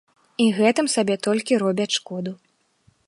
І 0.45 0.47
гэтым 0.59 0.89
сабе 0.95 1.17
толькі 1.29 1.59
робяць 1.65 1.95
шкоду. 2.01 2.31